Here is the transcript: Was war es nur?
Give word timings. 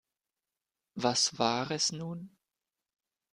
Was 0.95 1.37
war 1.37 1.69
es 1.69 1.91
nur? 1.91 2.27